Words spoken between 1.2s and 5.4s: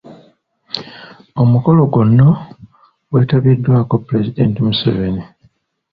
Omukolo gono gwetabiddwako Pulezidenti Museveni.